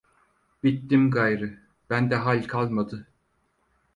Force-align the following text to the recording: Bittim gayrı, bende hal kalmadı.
Bittim 0.63 1.11
gayrı, 1.11 1.59
bende 1.89 2.15
hal 2.15 2.43
kalmadı. 2.47 3.07